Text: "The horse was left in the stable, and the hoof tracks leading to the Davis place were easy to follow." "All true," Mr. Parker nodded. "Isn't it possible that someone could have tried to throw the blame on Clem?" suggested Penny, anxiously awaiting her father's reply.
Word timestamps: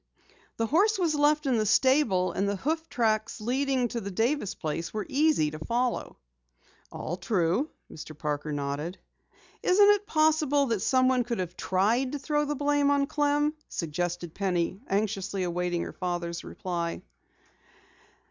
"The 0.57 0.65
horse 0.65 0.97
was 0.97 1.13
left 1.13 1.45
in 1.45 1.57
the 1.57 1.65
stable, 1.67 2.31
and 2.31 2.49
the 2.49 2.55
hoof 2.55 2.89
tracks 2.89 3.39
leading 3.39 3.87
to 3.89 4.01
the 4.01 4.09
Davis 4.09 4.55
place 4.55 4.91
were 4.91 5.05
easy 5.07 5.51
to 5.51 5.59
follow." 5.59 6.17
"All 6.91 7.17
true," 7.17 7.69
Mr. 7.91 8.17
Parker 8.17 8.51
nodded. 8.51 8.97
"Isn't 9.61 9.89
it 9.91 10.07
possible 10.07 10.65
that 10.65 10.81
someone 10.81 11.23
could 11.23 11.37
have 11.37 11.55
tried 11.55 12.13
to 12.13 12.17
throw 12.17 12.45
the 12.45 12.55
blame 12.55 12.89
on 12.89 13.05
Clem?" 13.05 13.53
suggested 13.69 14.33
Penny, 14.33 14.81
anxiously 14.89 15.43
awaiting 15.43 15.83
her 15.83 15.93
father's 15.93 16.43
reply. 16.43 17.03